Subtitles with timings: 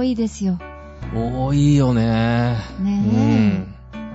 [0.00, 0.58] 多いですよ。
[1.14, 2.56] 多いよね。
[2.80, 3.66] ね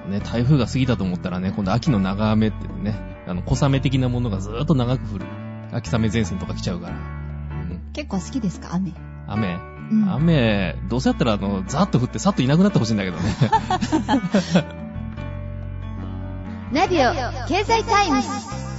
[0.07, 0.11] うん。
[0.11, 2.95] ね、台風が過ぎたと思ったらね、今度秋の長雨ってね、
[3.27, 5.25] あの、小雨的なものがずーっと長く降る。
[5.71, 6.95] 秋雨前線とか来ちゃうから。
[6.95, 7.91] うん。
[7.93, 8.93] 結構好きですか、雨。
[9.27, 9.59] 雨？
[9.91, 13.23] うん雨、どうせやったらあの、ザーッと降ってさっといなくなってほしいんだけどね。
[16.73, 17.11] ナビオ
[17.47, 18.74] 経済タイムズ。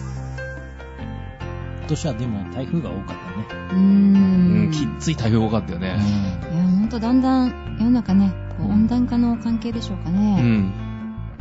[1.87, 3.47] 今年はでも台風が多かったね。
[3.71, 4.71] うーうんん。
[4.73, 5.97] きっつい台風多かったよね。
[6.53, 10.41] いや、ほんとだんだん世の中ね、こう温暖化の関係でしょうかうね。
[10.41, 10.73] ん。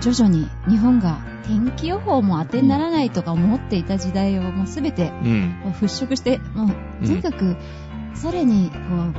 [0.02, 5.71] 徐々に日本が天気予報も当てにならないとか思っていた時代をもうすべて払
[6.08, 6.66] 拭して、も
[7.02, 7.55] う、とにかく、
[8.13, 9.13] それに、こう、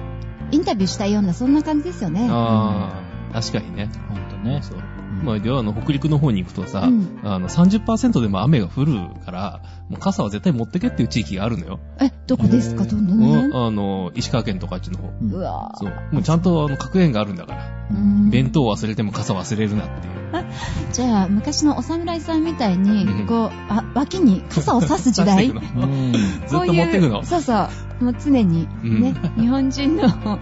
[0.53, 2.29] インタビューしたいような、そんな感じですよね。
[2.31, 3.03] あ
[3.33, 3.91] あ、確かにね。
[4.09, 4.61] ほんとね。
[4.63, 4.79] そう。
[5.27, 11.81] うんまあ、ではあの、北陸の方に行くとさ、うんあの、30%でも雨が降るから、もう傘は絶対持ってけっていう地域があるのよ。
[12.01, 12.85] え、どこですか？
[12.85, 13.57] どんどんうんね。
[13.57, 15.11] あの、石川県とかあっちの方。
[15.21, 15.93] うわそう。
[16.13, 17.73] もうちゃんとあの、格言があるんだから。
[17.91, 20.17] うん弁当忘れても傘忘れるなっていう。
[20.93, 26.13] じゃあ、昔のお侍さんみたいにうん、こう、あ、脇に傘を差す時代 刺していうん。
[26.49, 27.55] ずっと持ってくのそうそ
[28.01, 28.05] う。
[28.05, 30.39] もう常に、うんね、日本人の、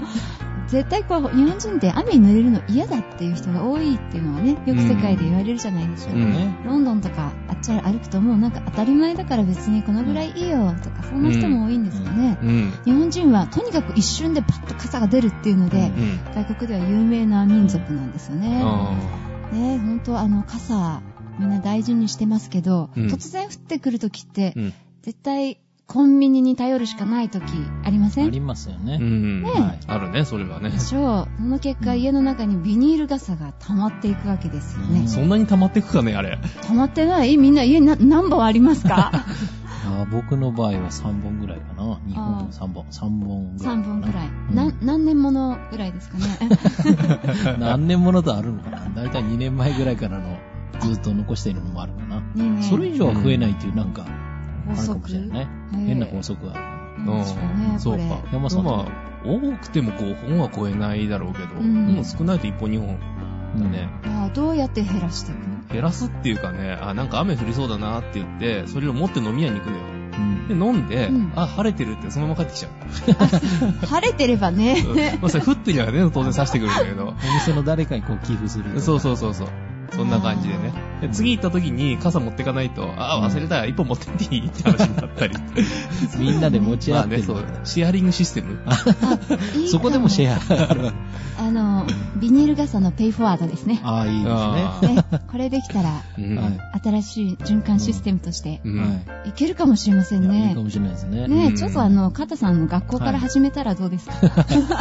[0.68, 6.16] 絶対こう、日本人って雨に濡れるの嫌だっていう人が多いっていうのはね、よく世界で言われるじゃないでしょうか。
[6.16, 6.56] うんね。
[6.64, 12.38] ロンドンとかあっち歩くともうなんか当たり前だから別にこのぐらいいいよとか、そんな人も多いんですよね。
[12.42, 12.72] うん。
[12.84, 16.20] 日本人はとにかく一瞬でパッと傘が出るっていうので、うん。
[16.34, 18.60] 外国では有名な民族なんですよね。
[18.64, 18.94] あ
[19.52, 21.02] ね本当あの傘
[21.38, 24.54] みんな大事にしてますけど、うん突然降ってくるときって。
[25.02, 27.44] 絶対コンビニに頼るしかないとき
[27.84, 28.26] ありません？
[28.26, 28.98] ありますよね。
[29.00, 29.42] うん。
[29.42, 30.78] ねはいあるね、それはねで。
[30.80, 31.28] しょう。
[31.38, 35.08] その結果、家の中にビニール傘が溜まっていくわけですよねうん。
[35.08, 36.38] そんなに溜まってくかね、あれ。
[36.66, 37.36] 溜まってない？
[37.36, 39.10] みんな家にな何本ありますか？
[39.86, 41.82] あー僕の場合は3本ぐらいかな。
[41.82, 43.76] 2あー本、3本、3本ぐらい。
[43.76, 44.28] ?3 本ぐらい。
[44.48, 46.24] うんな何年ものぐらいですかね？
[47.60, 50.38] 何年ものとあるのかなだいたい2年前ぐらいからの
[50.80, 52.22] ずっと残しているのもあるかな。
[52.62, 54.08] それ以上は増えないっていうなんか、法
[54.68, 57.78] あるかも則しれな変な法則がある。
[57.78, 58.22] そうか。
[58.32, 62.98] 山さんまあ、多くても5本は超えないだろうけど、うんもう少ないと1本2本
[63.58, 63.88] だね。
[64.04, 65.54] ああどうやって減らしていくの？
[65.72, 69.84] 減らすっていうかね、あ、なんか雨降りそうだなって言って、それを持って飲み屋に行くのよ。
[69.84, 72.72] うんで、飲んで、うんあ、晴れてるってそのまま帰ってきちゃう。
[73.86, 74.76] 晴れてればね。
[74.86, 77.08] うんまあ、それ降ってりゃね、当然刺してくるんだけど。
[77.30, 78.80] お店の誰かにこう寄付する。
[78.80, 79.48] そうそうそうそう。
[79.90, 80.72] そんな感じでね。
[81.08, 84.46] で次行った時に傘持ってかないと、あ、忘れた、一本持ってっていい？
[84.46, 85.34] って話になったり。
[86.18, 88.58] みんなで持ち合ってるそう、シェアリングシステム。
[89.56, 90.36] いいそこでもシェア。
[90.36, 90.94] ア
[91.46, 93.80] あの、ビニール傘のペイフォワードですね。
[93.82, 94.96] ああ、いいあですね。
[94.96, 98.86] ね、これできたら、うんはい新しい循環システムとしてうんは
[99.24, 100.60] いけるかもしれませんいやいいねか。
[100.60, 101.28] もしれないですね。
[101.28, 104.14] ねちょっとあの、カタさんの学校から始めたらどうですか、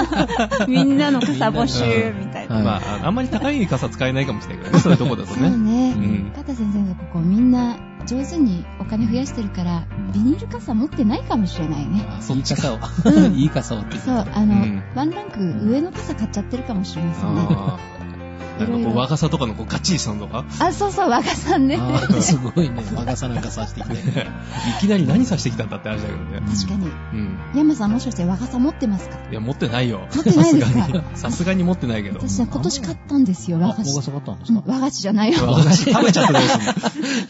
[0.67, 2.55] みんなの傘募集みたいな。
[2.55, 5.93] はいまあ、ああんまり高い傘使えないかもしれないけどね、そういうとこだとそうね。
[6.13, 6.19] ね。
[6.19, 12.05] うんカタ先生がここみんな上手にお金増やしてるから、ビニール傘持ってないかもしれないね。
[12.09, 12.79] あそっち傘を。
[13.05, 17.47] うん いい傘をってそう、あの、うんワンランク上の傘買っちゃってるかもしれませんね。
[18.59, 21.79] なんかこう、和傘とかのこうガッチリしたのとか、あ、そうそう、和傘さんね。
[22.21, 22.83] すごいね。
[22.95, 23.93] 和傘なんかさしてきて。
[23.97, 23.97] い
[24.79, 26.41] きなり何さしてきたんだって話だけどね。
[26.55, 26.87] 確かに。
[26.87, 27.37] うん。
[27.55, 29.17] 山さんもしかして和傘持ってますか？
[29.31, 30.07] いや、持ってないよ。
[30.13, 30.81] 持ってないですか？
[30.81, 31.03] さすがに。
[31.15, 32.19] さすがに持ってないけど。
[32.19, 33.89] 私は今年買ったんですよ、あ、和菓子。
[33.89, 34.63] 和傘買ったんですか？
[34.65, 35.39] うん和菓子じゃないよ。
[35.47, 36.59] 和菓子食べちゃったどうす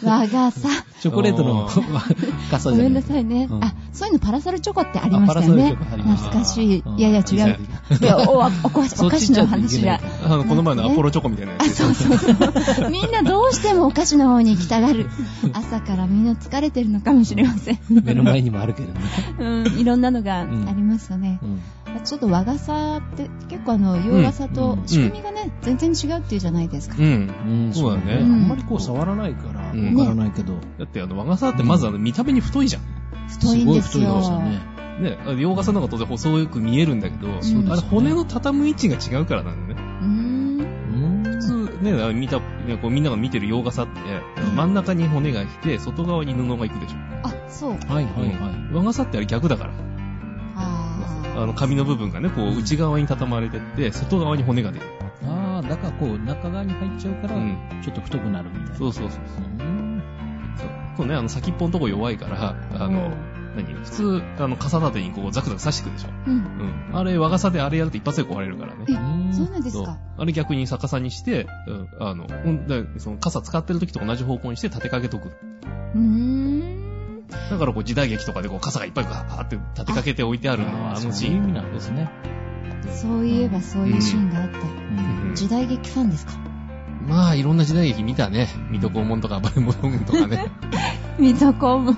[0.05, 0.69] 和傘。
[1.01, 2.03] チョコレートのあ
[2.51, 3.01] 傘じゃないごめんな。
[3.01, 3.47] さいね。
[3.50, 5.75] うんあ、そういうのパラソルチョコってありましたよね。
[5.75, 6.84] 懐かしい。
[6.85, 7.57] うんいやいや違う。
[8.01, 10.00] いや、お、お、おお菓子の話だ。
[10.25, 11.75] あの、この前のアポロチョコみたいなやあ、つ。
[11.75, 12.90] そうそうそう。
[12.90, 15.07] みんなどうしてもお菓子の方に行きたがる。
[15.53, 17.79] 朝からみんな疲れてるのかもしれません。
[17.90, 19.00] 目の前にもあるけどね。
[19.40, 21.40] うん、いろんなのがありますよね。
[21.44, 21.62] うん。
[22.03, 26.96] ちょっと和傘って結構あの、洋傘と仕組みがね、全然違うっていうじゃないですか。
[26.97, 27.32] うん。
[27.47, 30.53] うん、そうだねあんまりこう触らないから、うんわからないけど。
[30.79, 32.82] だってあの、和傘ってまずあの、見た目に太いじゃん。
[33.28, 34.14] 太いんですよ。
[34.14, 35.17] ごい太いね。
[35.38, 39.92] 洋傘の方が当然細く見えるんだけど、そうですよねあれ骨の畳む位置が違うからなんだよね。
[41.84, 44.00] ね、見た、ねこうみんなが見てる洋傘って、
[44.56, 46.97] 真ん中に骨が来て、外側に布が行くでしょ。
[47.24, 47.72] あ、そう。
[47.72, 48.74] はいはいはい。
[48.74, 49.74] 和傘ってあれ逆だから。
[50.56, 54.85] ああの、紙の部分がね、こう、内側に畳まれてって、外側に骨が出る。
[55.26, 58.76] ああ、だからこう、中側に入っちゃうから、うんちょっと太くなるみたいな。
[58.76, 59.22] そうそうそう。
[59.59, 60.03] うん。
[60.58, 63.12] そうそうね、あの、先っぽのとこ弱いから、あの、
[63.55, 63.73] 何？
[63.73, 66.09] 普通、あの、傘立てにこう、ザクザク刺してくるでしょ？
[66.09, 66.35] ーうん。
[66.91, 66.97] うん。
[66.97, 68.85] あれ、和傘であれやると一発で壊れるからね。
[68.90, 68.96] えう
[69.29, 69.97] んそうなんですか？。
[70.17, 75.29] あれ逆に逆さにして、うん、あの、うんだその傘使ってる時と同じ方向にして立てかけとく。
[75.96, 77.28] うーん。
[77.50, 81.53] だからこう時代劇とかでこう傘がいっぱいガーって立てかけて置いてあるのは、あのシーン。
[81.53, 82.09] なんですね。
[82.91, 84.58] そういえばそういうシーンがあった。
[84.59, 86.34] うん時代劇ファンですか？
[87.08, 88.47] まあ、いろんな時代劇見たね。
[88.70, 90.52] 水戸黄門とか暴れ者軍とかね。
[91.17, 91.96] 水戸黄門。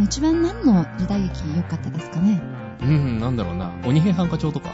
[0.00, 2.40] うあの、一番何の時代劇良かったですかね？
[2.84, 3.72] ん、なんだろうな。
[3.84, 4.70] 鬼平犯科帳とか。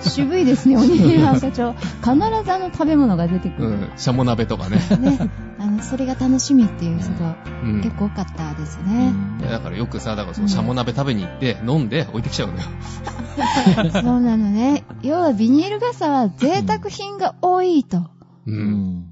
[0.00, 1.72] 渋いですね、 鬼平犯科帳。
[1.72, 2.14] 必
[2.44, 3.68] ずあの食べ物が出てくる。
[3.68, 4.76] うん、シャモ鍋とかね。
[5.00, 5.18] ね。
[5.58, 7.80] あの、それが楽しみっていう人がうん。
[7.82, 9.10] 結構多かったですうね。
[9.10, 12.60] んいやだからよくさ、だからそのシャモ鍋食べに行って、飲んで置いてきちゃうのよ。
[13.92, 14.84] そうなのね。
[15.02, 17.98] 要はビニール傘は贅沢品が多いと。
[17.98, 18.02] う。
[18.46, 18.58] うん
[19.00, 19.04] ん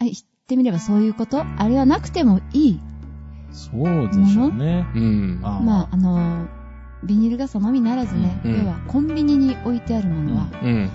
[0.00, 0.16] あ言っ
[0.48, 1.44] てみればそういうこと？
[1.58, 2.80] あれはなくてもいい。
[3.50, 4.86] そうでしょうね。
[4.94, 5.40] うん。
[5.42, 6.46] あまあ、あの、
[7.04, 10.90] ビニール傘のみならずね、うん要はコンビニに置いてあるものは、うん。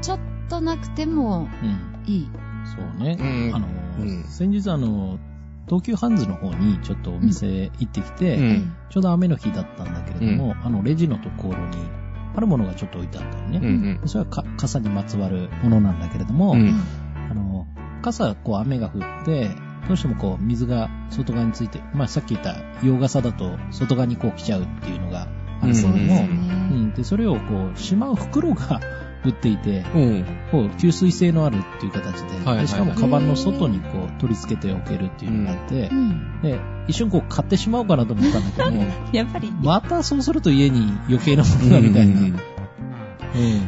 [0.00, 0.18] ちょっ
[0.48, 2.12] となくてもうん。
[2.12, 2.28] いい。
[2.64, 3.16] そうね。
[3.20, 3.68] うんあの、
[4.00, 5.18] うん先日あの、
[5.66, 11.76] 東急ハンズの方にちょっとお店行ってきて、うんちょうど雨の日だったんだけれども、あの、レジのところに、
[12.34, 13.60] あるものがちょっと置いてあったよね。
[13.62, 14.08] うん。
[14.08, 16.74] それはか傘にまつわるものなんだけれども、うん
[17.30, 17.66] あの、
[18.02, 19.50] 傘、こう雨が降って、
[19.90, 22.54] どうしてもこう水が外側について、まあさっき言った
[22.84, 25.26] 洋傘だと外側にこう来ちゃうっていうのが
[25.60, 26.28] あるけそうですれども、ね。
[26.70, 28.80] うん、で、それをこうしまう袋が
[29.24, 30.24] 売っていて、うん。
[30.52, 36.40] こう吸水性のあるっていう形で、はいはいでしかもカバンの外にこう取り付けておけるっていうのがあってう、ん。
[36.40, 42.40] で、一瞬こう買ってしまおうかなと思ったんだけども、やっぱり、またそうすると家に余計なものがみたいな、うん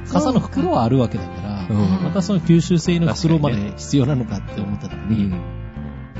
[0.09, 5.35] 傘の袋はあるわけだから、うんまたその吸収性の袋まで必要なのかって思った時に、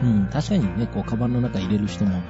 [0.03, 0.27] うん。
[0.27, 2.23] 確かにね、こう、カバンの中入れる人も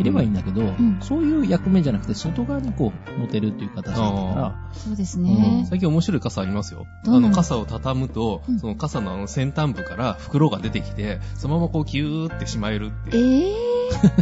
[0.00, 5.66] いればいいんだけど、んそういう役目じゃなくて、外側にこう、持てるっていう形だから、そうですね。
[5.68, 6.86] 最近面白い傘ありますよ。
[7.06, 13.56] あの傘を畳むとうん、その傘のあの先端部から袋が出てきて、そのままこうキューってしまえるってえいう。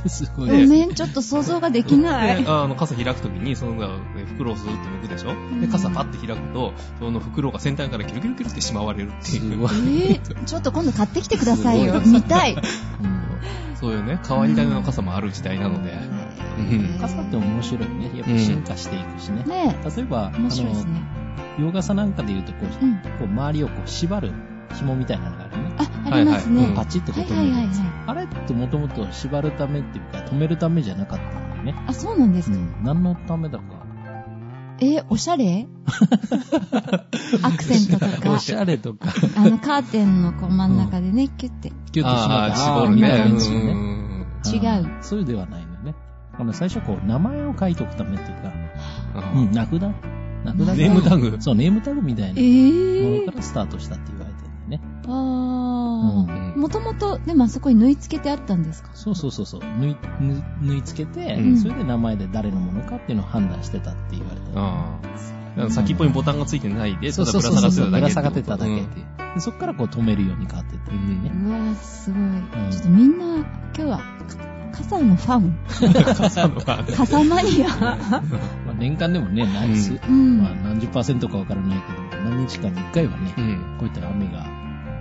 [0.04, 0.66] ぇ すごー、い。
[0.66, 2.50] ごめん、ちょっと想像ができないで。
[2.50, 3.74] あの傘開くときに、その
[4.16, 5.60] え袋をスーッと抜くでしょ？
[5.60, 9.50] で、傘パッて開くと、その袋が先端からキュルキュルキュルってしまわれるっていう。
[9.52, 9.70] すごい。
[10.10, 12.00] えー、ちょっと今度買ってきてくださいよ。
[12.04, 12.54] 見たい。
[12.54, 12.56] う
[13.06, 13.17] ん
[13.80, 15.92] そういうね、変わり種の傘もある時代なので。
[16.58, 16.98] うん。
[17.00, 18.10] 傘って面白いね。
[18.14, 19.44] やっぱ進化していくしね。
[19.44, 20.26] ね例えば。
[20.26, 20.48] あの、
[21.58, 22.12] 洋傘なん。
[22.12, 22.66] かで言うと、こ
[23.20, 24.32] う、周りをこう縛る
[24.74, 25.76] 紐みたいなのがあるね。
[25.78, 26.56] あ、ありますね。
[26.56, 26.76] はいはいうん。
[26.76, 27.68] パチッとこ止める。
[28.06, 31.50] あれってもともと縛るためっていうか、止めるためじゃなかったん。
[31.50, 31.74] だよね。
[31.86, 32.32] あ、そうなん。
[32.32, 32.56] ですか。
[32.56, 32.74] うん。
[32.82, 33.87] 何のためだか。
[34.80, 35.66] えー、おしゃれ？
[37.42, 38.30] アクセントとか？
[38.32, 41.72] お、しゃれとか、あの、カーテンのこう真ん中でね、キュッて。
[41.92, 42.56] キュッと締まああ、った。
[42.56, 44.26] 絞るね。
[44.46, 45.94] 違うそういうではないのよね。
[46.38, 48.52] あの、最初こう、名前を書いておくためっていうか、
[49.16, 49.92] あうん、名札名
[50.52, 53.32] 札ネームタグそう、ネームタグみたいえなもの。
[53.32, 54.24] からスタートしたって言わ
[55.08, 56.56] あうんー。
[56.58, 58.90] もともと、でもあそこに縫い付けてあったんですか？
[58.94, 59.60] そうそうそうそう。
[59.60, 64.52] 縫い、縫い縫い付けて、うんそれで名前で誰のものかっていうのを判断してたって言われてる。
[64.56, 65.70] ああ。
[65.70, 67.90] 先っぽにボタンがついてないで、そうそうそうそう。
[67.90, 69.34] ぶら下がってただけぶら下がってただけうんっていう。
[69.34, 71.30] でそっからこう止めるように変わってっていうね。
[71.34, 72.72] うわー、すごい。
[72.72, 73.44] ちょっとみんな、今
[73.74, 74.04] 日は、か
[74.70, 75.58] 傘のファン
[76.14, 78.22] 傘のはね傘マニア まあ、
[78.78, 81.78] 年間でもね、何数、うんまあ、何十パーセントかわからない
[82.10, 83.76] けど、何日かに一回はね、うん。
[83.78, 84.46] こういった雨が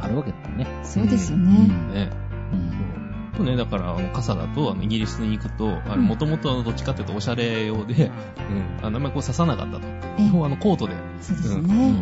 [0.02, 0.68] あるわけだよね。
[0.84, 1.68] そうですよね。
[1.94, 2.10] ね。
[2.54, 2.98] うん。
[3.38, 8.12] とね、だから、あの、傘だと、あの、イギリスに行くと、あの、うんもともと、あの、どっちかっていうと、おしゃれ用で、
[8.50, 9.88] うん、あの、あんまりこう刺さなかったと。
[10.18, 11.92] え基本、あの、コートで、そうですうね。
[11.92, 11.96] ん。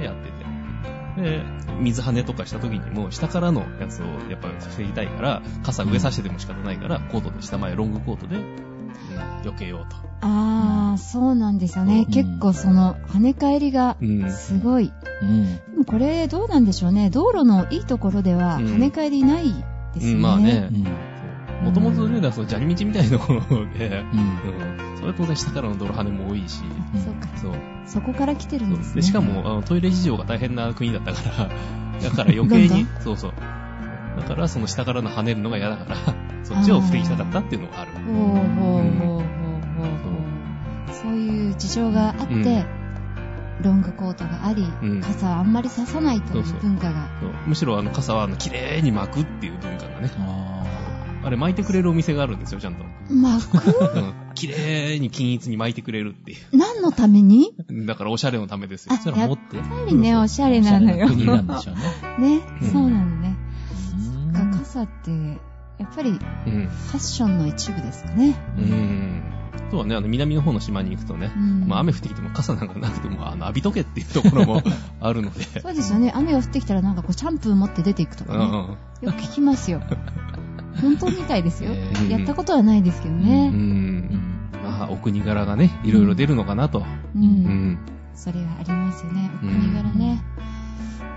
[0.00, 0.38] ね、やってて。
[1.22, 1.42] で、
[1.80, 8.44] 水跳ねとかした時にも、下からのやつをやっぱり防ぎたいから、傘上さしてでも仕方ないから、コートで下前ロングコートで、うん、
[9.42, 9.96] 避けようと。
[10.20, 12.04] あー、そうなんですよね。
[12.06, 14.30] うん結構その、跳ね返りがうん。
[14.30, 14.92] すごい。
[15.22, 15.56] うん。
[15.56, 17.10] でもこれ、どうなんでしょうね。
[17.10, 19.52] 道路のいいところでは、うん跳ね返りない
[19.94, 20.14] ですよね。
[20.14, 21.62] うん、まあねう。
[21.62, 21.66] ん。
[21.66, 23.60] もともとね、だからその砂利道みたいなところで、うん。
[23.60, 24.96] うん。
[24.96, 26.62] それは当然下からの泥跳ねも多いし、
[26.94, 27.28] うんそうか。
[27.36, 27.52] そう。
[27.86, 28.94] そこから来てるんですね。
[28.96, 31.48] でしかも、あの、トイレ事情が大変な国だったから、
[32.02, 33.32] だから余計に、そうそう。
[34.20, 35.96] だから、その下からの跳ねるのが嫌だから、
[36.44, 37.90] そっちを防ぎたかったっていうのがある。
[37.92, 40.94] ほうほうほうほうほうほう。
[40.94, 42.64] そういう事情があって、うん
[43.60, 47.08] ロングコートがあり、うん傘はあんまり刺さないという文化が。
[47.46, 50.10] むしろあの傘はあの綺麗に巻くっていう文化がね。
[50.18, 50.64] あ
[51.24, 52.84] あれ巻いてくれるお店があるんですよ、ちゃんと。
[53.12, 53.56] 巻く
[53.96, 54.14] うん。
[54.34, 57.86] 綺麗に均一に巻いてくれるってい何のためにう。
[57.86, 58.98] だからおしゃれのためですよあ。
[58.98, 59.56] それは持って。
[59.56, 61.08] やっぱりね、おしゃれなのよ。
[61.08, 62.36] 国なんでしょうね。
[62.36, 63.17] ね、うんそうなの
[64.74, 64.80] ね。
[64.80, 65.10] うん傘って、
[65.78, 66.66] やっぱりフうん。
[66.66, 68.34] ァッションの一部ですかね。
[68.56, 69.22] うん。
[69.68, 74.62] あとはね、あの南の方の島に行くとね、うんまあ雨降ってきても傘なんかなくても、あの、浴びとけっていうところも
[75.00, 75.44] あるので。
[75.60, 76.12] そうですよね。
[76.14, 78.44] 雨が降ってきたらなんかこう、シャンプー持って出ていくとかね。
[78.44, 78.52] うん。
[78.52, 79.80] よく聞きますよ。
[80.80, 81.72] 本当みたいですよ。
[81.72, 83.18] え ーやったことはないですけどう。
[83.18, 83.50] ね。
[83.52, 84.20] うんん。
[84.64, 86.80] まあ、お国柄がね、いろいろ出るのかなと。
[86.80, 86.82] う。
[87.18, 87.24] うん
[87.72, 87.78] ん。
[88.14, 89.30] それはありますよね。
[89.36, 90.22] お国柄ね。
[90.36, 90.57] お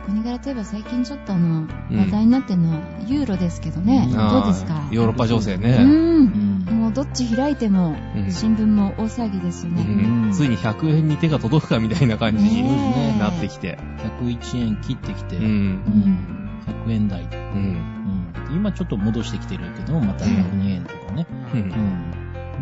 [0.06, 4.06] 国柄といえば最近ちょっとあの、うん話題になってるのはユーロですけどね。
[4.10, 4.88] うんどうですか？
[4.92, 5.60] ヨーロッパ情勢う。
[5.60, 5.78] ね。
[5.82, 6.66] うんん。
[6.82, 9.84] もうどっち開いても、うん新聞も大騒ぎですようね。
[9.84, 13.78] んついに100円に手が届くかみたいな感じになってきて。
[14.22, 15.42] 101円切ってきて、う。
[15.42, 16.50] うんん。
[16.88, 17.22] 100円台。
[17.24, 17.26] う
[17.58, 17.60] ん。
[18.50, 18.56] うん。
[18.56, 21.26] 今ちょっと戻してきてるけど、また102円とかね。
[21.54, 21.58] う。
[21.58, 22.11] うんん。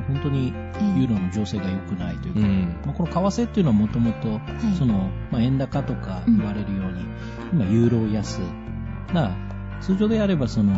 [0.10, 2.82] 本当にユーロの情勢が良くないというか、うん。
[2.86, 7.06] まあ、この為替っていうのはもともと、はいその、まあ、円高とか言われるように、
[7.54, 8.40] 今、ユーロ安。
[9.08, 9.36] だから、
[9.82, 10.74] 通常であれば、その、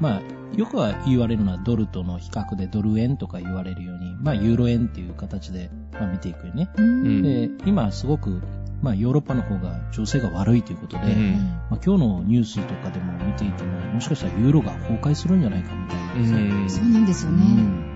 [0.00, 0.22] まあ、
[0.56, 6.68] よくは言われるのはドルとの比較でドル円とか言われるように、まあ、ユーロ円っていう形で、まあ、見ていくよね。
[6.76, 8.42] うんで、今、すごく、
[8.82, 11.32] まあ、ヨーロッパの方が情勢が悪いということで、うん
[11.70, 17.40] まあ、今日のニュースとかでも見ていても、もしかしたらユーロが崩壊するんじゃないかみたいなうんそうなんですようね。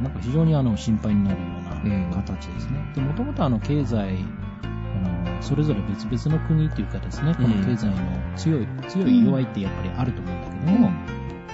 [0.01, 2.93] んなんか非常にあの心配になるよううんな形ですね。
[2.95, 4.25] で、もともとあの経済、
[4.65, 7.95] あの、それぞれ別々の国っていうかですね、この経済の
[8.37, 10.91] 強い、強い弱いってやっぱりあると思うんだけども、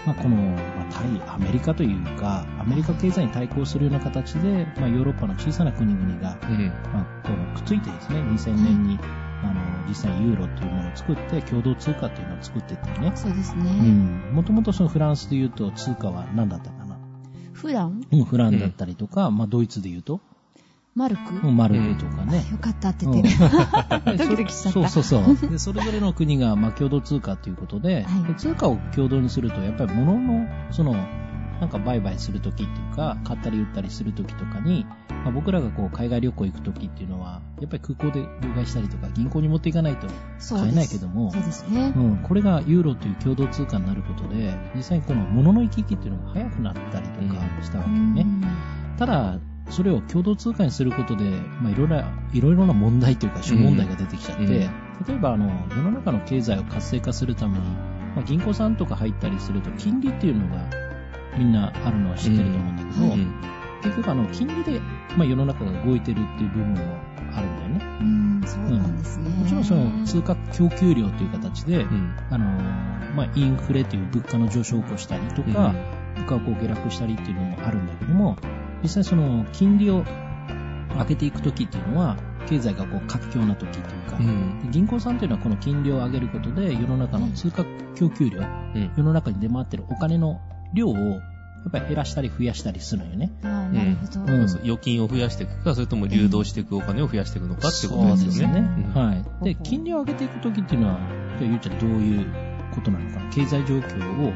[0.06, 6.66] まあこの、まあ対アメリカというか、アメリカ経済に対抗するような形で、まあヨーロッパの小さな国々が、うん。
[6.92, 8.98] まあこのくっついてですね、2000年に、
[9.42, 9.54] あの、
[9.88, 13.12] 実際にユーロっていうものを作って、共同通貨っていうのを作っていったりね。
[13.14, 13.70] そうですうね。
[13.70, 14.32] ん。
[14.32, 16.79] もともとそのフランスで言うと通貨は何だったか
[17.68, 20.20] な普段、うん、フランだったりとか、まあ、ドイツで言うと、
[20.94, 22.44] マルク、うんマルクとかね。
[22.50, 23.28] よかったっててる。
[24.18, 24.88] ドキドキしちゃった。
[24.88, 25.50] そうそうそう。
[25.50, 30.96] で、それぞれの国が、まあ、共同通貨ということで、はいで通貨を共同にすると、やっぱり物の、その、
[31.60, 40.06] なんか売買するときっていうか、買ったり売ったりするときとかに、まあ、僕らがこう、海外旅行行くときっていうのは、やっぱり空港で両替したりとか、銀行に持っていかないと
[40.48, 41.92] 買えないけどもそう、ですね。
[41.94, 48.26] うん、これがユーロという共同通貨になることで、実際にこの物の行き来っていうのが早くなったりとかしたわけよね。
[48.98, 49.38] ただ、
[49.68, 51.24] それを共同通貨にすることで、
[51.62, 54.70] まあ、いろいろな、いろいろな問題というか、諸問題が出てきちゃって、うん
[55.06, 57.64] 例えば、あの、世の中の経済を活性化するために、
[58.14, 60.89] まあ、銀行さんとか入ったりすると、金利っていうのが、
[61.38, 64.80] みんなあるのは知ってると思うんだけど、うんうん結局、あの、金利で、
[65.16, 66.80] まあ、世の中が動いてるっていう部分も
[67.32, 67.84] あるんだよね。
[68.00, 69.30] うん、そうなんですね。
[69.30, 72.14] もちろん、その、通貨供給量という形で、うん。
[72.30, 72.44] あの、
[73.14, 75.74] まあ、インフレという物価の上昇を起こしたりとか、
[76.16, 78.36] 物価をこう下落したりっていうのもあるんだけども、
[78.82, 80.04] 実際その金利を
[80.98, 84.70] 上げていくときっていうのは、経済がこう活況なときというか、うん。
[84.70, 88.90] 銀行さんというのはこの金利を上げることで、世の中の通貨供給量、うん。
[88.96, 90.40] 世の中に出回ってるお金の
[90.74, 93.30] 量を、やっぱり減らしたり増やしたりするのよね。
[93.42, 94.32] なるほど。
[94.32, 98.60] うんそう預金を増やしていくか、それとも流動していくお金を増やしていくのかっていうことですよね。
[98.94, 99.44] うんはい。
[99.44, 101.00] で、金利を上げていくときっていうのは、
[101.38, 102.26] じゃあゆうちゃんどういう
[102.74, 103.20] ことなのか？
[103.20, 104.32] な経済状況を、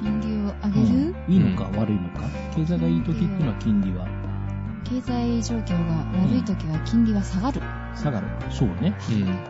[0.00, 2.28] 金利を上げる、うんいいのか悪いのか？
[2.56, 4.06] 経済がいいときっていうのは金利は？
[4.84, 5.94] 経済状況が
[6.24, 7.60] 悪い時は金利は下がる。
[7.94, 8.26] 下がる。
[8.50, 8.96] そうね。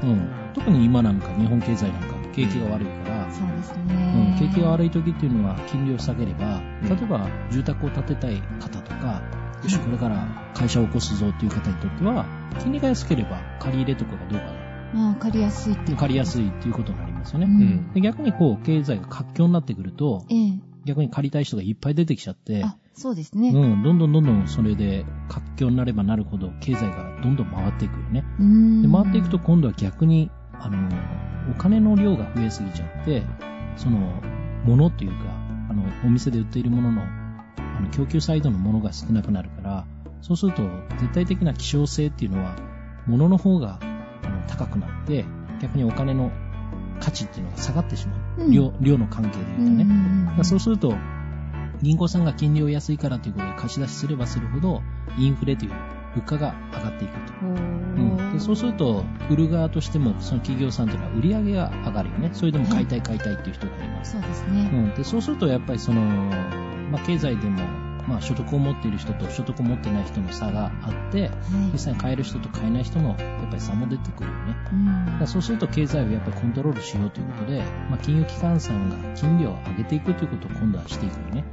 [0.03, 0.29] うんうん。
[0.53, 4.37] 特に今なんか日本経済なんか景気が悪いから、そうですうんね。
[4.39, 9.23] 景気が悪い時っていうのは金利を下げれば、うん例えば住宅を建てたい方とか、
[9.63, 12.25] よし、これから会社を起こすぞっていう方にとっては、
[12.61, 15.99] 金利が安ければ借り入れとかがどうかまあ、借りやすいってな。
[15.99, 16.45] 借りやすい。
[16.45, 17.47] いっていうことになりますよね。
[17.47, 17.93] うん。
[17.93, 20.61] で逆にこう、経済が活況になってくると、ええ。
[20.85, 23.51] 逆に借りたい人がいっぱい出てきちゃって、あ、そうですね。
[23.51, 28.25] うん、どんどんどんどんそれで活況になればなるほど経済がどんどん回っていくよね。
[28.83, 30.89] で、回っていくと今度は逆に、あの、
[31.51, 33.23] お金の量が増えすぎちゃって、
[33.77, 33.99] その、
[34.65, 35.17] ものっていうか、
[35.71, 39.87] あの、お店で売っているものの、あの、供給サイドのものが少なくなるから、
[40.21, 40.63] そうすると、
[40.99, 42.57] 絶対的な希少性っていうのは、
[43.07, 45.25] ものの方が、あの、高くなって、
[45.63, 46.31] 逆にお金の
[47.01, 48.45] 価値っていうのが下がってしまう。
[48.45, 49.87] うん量、量の関係で言うとね。
[50.39, 50.95] うそうすると、
[51.83, 54.83] 銀行さんが金利を安いからということで貸し出しすればするほど、
[55.17, 55.73] インフレという
[56.15, 57.33] 物価が上がっていくと。
[57.35, 62.31] ほうーん、でそうすると、売る側としても、その企業さんというのは売り上げが上がるよね。
[62.33, 64.13] それでも買いたい買いたいっていう人がいます。
[64.13, 64.71] そうですね。
[64.73, 66.01] うん、でそうすると、やっぱりその、
[66.91, 67.63] まあ、経済でも、
[68.09, 71.31] まあ、所得を持っている人と所得を持ってない人の差があって、はい。
[71.73, 74.57] 実際に買える人と買えない人の、やっぱり差も出てくるよね。
[74.73, 81.45] うんそうすると経済をやっぱりコントロールしようということで、まあ、金融機関さんが金利を上げていくということを今度はしていくよね。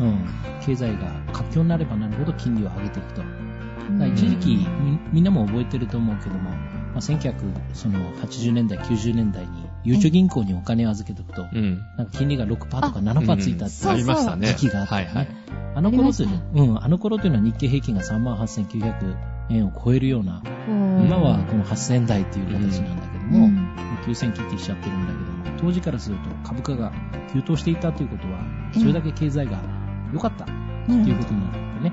[0.00, 0.24] うん。
[0.60, 3.22] 経済が活況になればなるほど金利を上げていくと。
[4.14, 6.56] 一時期み、みんなも覚えてると思うけども、ま
[6.96, 11.78] あ、1980年代、90年代に、ゆうちょ銀行にお金を預けておくと、うん。
[11.96, 14.48] なんか金利が6%とか7%ついたってそうありましたね。
[14.48, 15.00] 時期があって、ね。
[15.04, 15.28] はいはい。
[15.74, 19.16] あの頃ってありまね、うん、あの頃というのは日経平均が38,900
[19.50, 23.68] 円を超えるような、今はこの8,000円台っていう形なんだけども、うん。
[24.06, 26.92] 9000切ってきちゃってるんだけども、当時からすると株価が
[27.32, 28.40] 急騰していたということは、
[28.72, 29.60] それだけ経済が
[30.12, 30.50] 良かったと
[30.92, 31.92] いうことになるよね。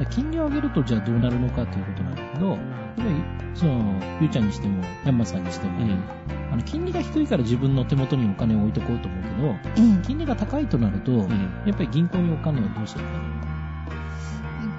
[0.00, 2.58] うん金利を上げるとじゃあどうなるのかということなんだけど、
[2.98, 3.14] ぱり、
[3.54, 6.02] その、ゆうちゃんにしても、ヤンマさんにしても、うん。
[6.52, 10.06] あの、金利が低いから自分の手元にお金を置いとこうと思うけど、ええ。
[10.06, 11.28] 金利が高いとなると、うん。
[11.66, 13.10] やっぱり銀行にお金をどうするか？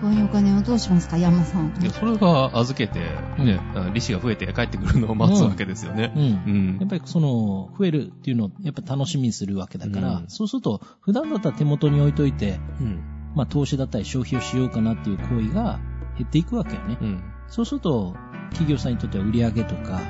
[0.01, 1.73] 銀行にお金をどうしますか、山さん。
[1.81, 2.99] いや、それは預けて、
[3.37, 6.13] ね、あ利子が増えて帰ってくるのを待つわけですよね。
[6.15, 6.23] うん。
[6.23, 13.18] うんやっぱりその、増えるっていうのをやっぱ楽しみにするわけだから、うんそうすると、普段だったら手元に置いといて、うん。
[13.35, 15.79] まあ投資だったり消費をしようかなっていう行為が
[16.17, 16.97] 減っていくわけよね。
[17.01, 17.23] うん。
[17.47, 18.15] そうすると、
[18.51, 20.01] 企業さんにとっては売上とか、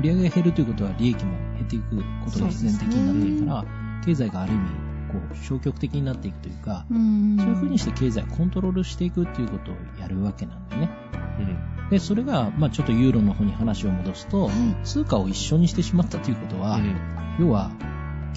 [0.00, 3.64] 売上が減るということは利益も減っていくことが必然的になっていくから、
[4.04, 4.68] 経済がある意味、
[5.12, 7.36] こう、消極的になっていくというか、うん。
[7.38, 10.90] そういう風にして経済をコントロールしていくっていうことをやるわけなんだよね。
[11.40, 11.90] うん。
[11.90, 16.78] で、それが、まあちょっとユーロの方に話を戻すと、はい通貨を一緒にしてしまったということは、
[17.40, 17.70] 要は、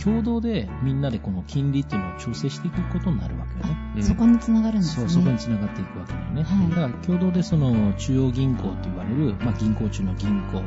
[0.03, 3.77] 共同でみんなでこの金利っていうのを調整していくことになるわけよね。
[3.95, 5.09] うんそこに繋がるんですね。
[5.09, 6.43] そう、そこに繋がっていくわけだよね。
[6.43, 10.65] はいだから共同でその中央銀行と言われる、まあ銀行中の銀行、はい。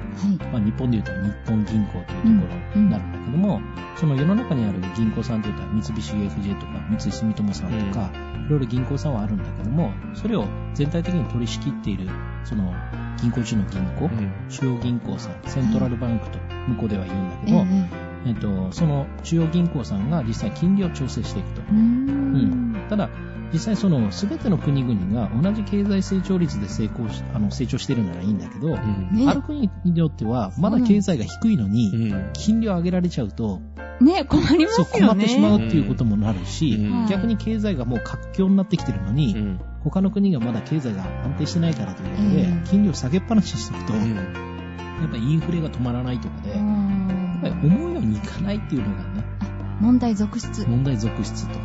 [0.52, 3.60] まあ日本で言うと日本銀行というところになるんだけども、
[3.96, 8.10] その世の中にある銀行さんというと三菱 UFJ とか三井住友さんとか、
[8.46, 12.08] いろいろ銀行さんはあるんだけども、それを全体的に取り仕切っている、
[12.44, 12.74] その
[13.22, 14.48] 銀行中の銀行、うん。
[14.50, 16.38] 中央銀行さん、セントラルバンクと
[16.68, 17.64] 向こうでは言うんだけええど、
[18.26, 21.60] えっと、その中央銀行さんが実際金利を調整していくと。
[21.62, 22.86] うーん。
[22.88, 23.10] ただ、
[23.52, 29.16] 実際その全ての国々が同じ経済成長率で成功し、あの、成長しているならいいんだけど、うん。
[29.16, 32.30] ねある国によってはまだ経済が低いのに、うん。
[32.32, 33.60] 金利を上げられちゃうと、
[34.00, 35.06] ね、困りますよね。
[35.06, 39.60] 困ってしまうっていうこともなるし、うん逆に経済がもう活況になってきてるのに、うん。
[39.84, 44.14] 他の国がまだ経済が安定してないからということで、うん金利を下げっぱなしにしておくと、うん。
[44.14, 46.54] やっぱりインフレが止まらないとかで、
[47.44, 49.24] ぱりん思うようにいかないっていうのがね、
[49.80, 50.66] 問題続出。
[50.66, 51.58] 問題続出と。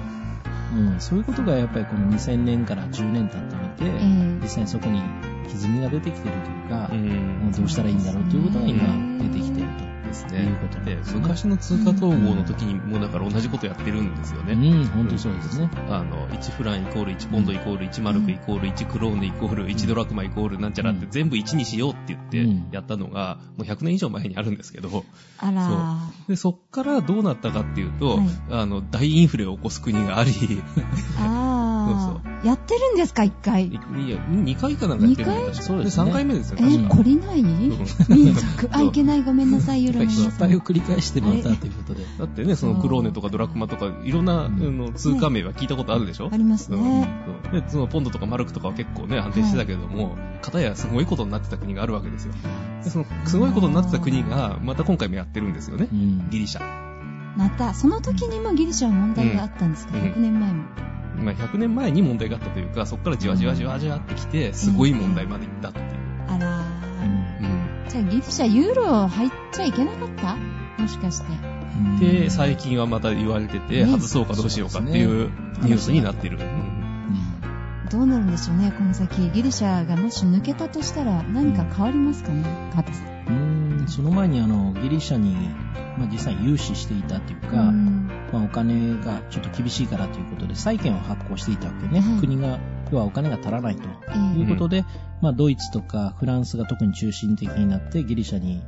[0.75, 5.01] うん、そういうことがやっぱりこの2000年から10年経ってみて、ええ実際にそこに
[5.47, 8.83] 歪みが出てきてるというか、うんもうどうしたらいいんだろうということが今
[9.23, 10.97] 出てきてるですということで。
[11.13, 14.53] 昔の通貨統合の時にもだから同じことやってるんですよね。
[14.53, 15.69] うん、本当にそうですね。
[15.89, 21.11] あの、1フランイコール1ポンドイコール1マルクイコール1クローネイコール1ドラクマイコールなんちゃらってうん。
[21.11, 25.05] 全部1にしようって言うんってやったのが、もう100年以上前にあるんですけど、
[25.37, 28.27] あらで、そっからどうなったかっていうと、はい。
[28.51, 30.35] あの、大インフレを起こす国があり、い
[32.43, 33.67] やってるんですか、一回？
[33.67, 33.79] いや、
[34.29, 36.95] 2回かなんかやってるんだ二回確かそうですね3回目ですよ、え、確か。
[36.95, 37.43] 懲りない？
[37.43, 38.69] 民族？
[38.71, 40.39] あ、いけない、ごめんなさい、ユーロのやっぱり失。
[40.39, 42.05] 敗を繰り返してまたということで。
[42.17, 46.77] だってね、そのクローネとかドラクマとか、いろんな、あの通貨名は聞いたことあるでしょ、ありますね。
[47.51, 52.33] うんで、そのポンドとかマルクとかは結構ね、安定してたけれども、片やすごいことになってた国があるわけですよ。
[52.83, 55.95] で、その、すごいことになってた国が、また今回もやってるんですよねう。
[55.95, 56.29] ん。
[56.29, 56.61] ギリシャ。
[57.37, 60.63] また、その時にもギリシャは問題があったんですか、うん ?100 年前も。
[61.19, 65.85] まあ、100年前に問題があったというか、そこからじわじわじわじわってきて、すごい問題までいったっていう。
[66.27, 67.43] あらうー。
[67.43, 67.89] んうん。
[67.89, 70.35] じゃあギリシャ、ユーロ入っちゃいけなかった？
[70.81, 71.27] もしかして。
[71.99, 75.29] で、最近はまた言われてて、ね外そうかどうしようかっていう
[75.61, 76.37] ニュースになってる。
[76.37, 76.69] うんうん
[77.89, 79.31] どうなるんでしょうね、この先。
[79.31, 83.07] ギリシャがもし抜けたとしたら何か変わりますかね、川田さん。
[83.07, 85.33] うーんその前にあの、ギリシャに、
[85.97, 91.99] まあ、実際融資していたというか、うんまあ、お金がちょっと厳しいからということで、債券を発行していたわけね。
[91.99, 92.59] はい国が、
[92.91, 93.83] 要はお金が足らないと。
[94.35, 94.83] えいうことで、
[95.21, 98.61] まあ、ドイツとかフランスが特に中心的になって、ギリシャに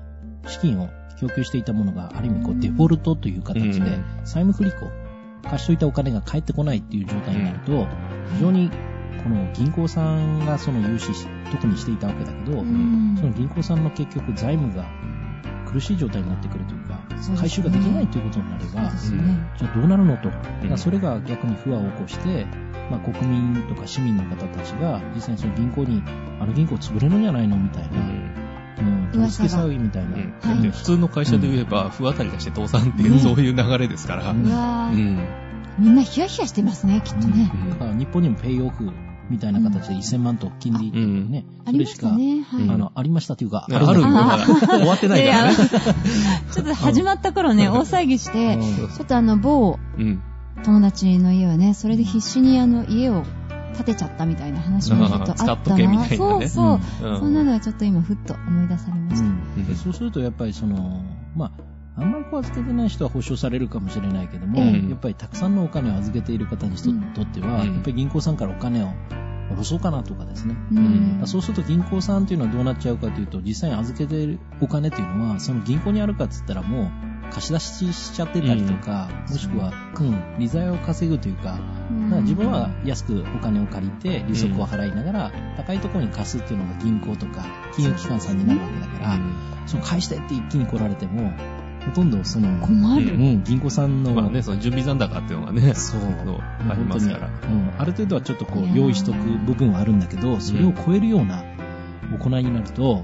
[0.47, 4.87] 資金を供給していたものが、ある意味こう、デフォルトという形でうん、債務不履行、
[5.47, 7.87] 貸しといたお金が返ってこないっていう状態になると、
[8.35, 8.69] 非常に、
[9.23, 13.15] この銀行さんがその融資し、特にしていたわけだけど、うん。
[13.19, 14.89] その銀行さんの結局財務が
[15.65, 16.80] 苦しい状態になってくるという
[17.37, 18.71] 回収ができないということになれば。
[18.71, 20.29] じゃあどうなるのと。
[20.77, 22.45] それが逆に不安を起こして、
[22.89, 26.03] まあ、国民とか市民の方たちが実際にその銀行に、
[26.39, 30.09] あの銀行潰れるんじゃないのみたいな、うん、取り付け騒ぎみたいな。
[30.09, 34.31] うんはい普通の会社で言えば、不当たり出して倒産っていう、ねそういう流れですから。
[34.31, 35.27] うん。
[35.79, 37.51] みんなヒヤヒヤしてますね、きっとね。
[37.69, 38.91] だから日本にもペイオフ
[39.31, 42.41] みたいな形で1000万と金利ね、ありまそれしか、したね。
[42.43, 42.63] はい。
[42.63, 45.55] うんあの、ありましたというか、あるんだ終わってないからね。
[46.51, 50.21] ちょっと始まった頃ね、大騒ぎして、うんちょっとあの、某うん。
[50.63, 53.23] 友達の家はね、それで必死にあの、家を
[53.77, 55.53] 建てちゃったみたいな話もちょっとあったな。
[55.53, 57.09] あー使っとけみたいなねそうそう。
[57.09, 59.75] うんそんなのはちょっと今、ふっと思い出されました。
[59.75, 61.01] そうするとやっぱりその、
[61.35, 61.51] まあ、
[61.97, 64.89] あんまりこう預けてない人は保証されるかもしれないけども、うん。
[64.89, 66.75] やっぱりたくさんのお金を預けている方に
[67.13, 67.73] とっては、うん。
[67.73, 68.87] やっぱり銀行さんからお金を
[69.49, 70.55] 下ろそうかなとかですね。
[70.71, 71.21] うん。
[71.25, 76.91] そうすると銀行さんっていうのはどうなっちゃうかというと、実際に預けているお金っていうのは、その銀行にあるかって言ったらもう、
[77.31, 81.59] 貸し出ししちゃってたりとか、もしくは、うん、利材を稼ぐというか、
[82.21, 89.19] 自分は安くお金を借りて、利息を払いながら、高いところに貸すっていうのが銀行とか、金融機関さんになるわけだから、
[89.65, 91.31] その返してって一気に来られても、
[91.85, 93.13] ほとんどその、困る。
[93.13, 96.01] うん、銀行さんの、まあね、その準備残高っていうのがね、そう、
[96.69, 97.27] ありますから。
[97.27, 101.43] うん、ある程度はちょっとこいう用意しとく部分はあるんだけど、それを超えるような
[102.19, 103.03] 行いになると、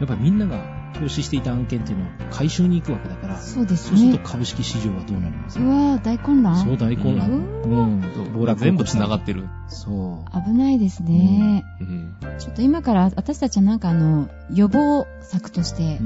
[0.00, 4.28] やっぱりみんなが投資していた案件っていうのを回収に行くわけだから、そうですそうすると。
[4.28, 6.56] 株式市場はどうなりますかうわー大混乱。
[6.56, 7.30] そう大混乱。
[7.30, 8.32] ううん。
[8.32, 9.44] 暴落全部繋がってる。
[9.68, 10.44] そう。
[10.44, 11.64] 危ないですね。
[11.80, 12.16] うん。
[12.38, 16.00] ちょっと今から私たちはなんかあの、予防策として。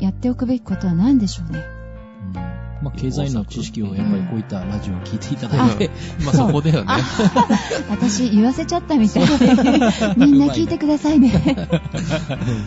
[0.00, 1.58] やっておくべきことは何でしょうね。
[1.76, 1.81] うん
[2.82, 5.90] まあ、経済の知識をやっぱりこういったラジオを聞いていただいて、
[6.24, 6.92] まあそこだよね。
[7.88, 9.30] 私言わせちゃったみたいで、
[10.18, 11.30] みんな聞いてくださいね。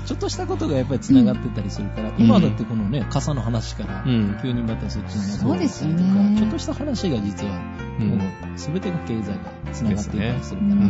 [0.06, 4.38] ちょっとしたことがやっぱり繋がってたりするから、今だってこのね、傘の話からう、ん。
[4.41, 5.97] 急にまたそっちになそうですよね。
[5.97, 7.54] とかちょっとした話が実は、
[7.99, 8.08] うん。
[8.08, 8.19] もう
[8.56, 10.84] 全てが経済が繋がっていたりするから、ううん。
[10.84, 10.86] う